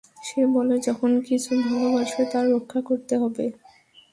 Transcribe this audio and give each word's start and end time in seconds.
সে 0.23 0.41
বলে, 0.55 0.75
যখন 0.79 1.11
কিছু 1.27 1.51
ভালোবাসবে, 1.65 2.23
তার 2.31 2.45
রক্ষা 2.51 2.79
করতে 2.81 3.13
হবে। 3.17 3.45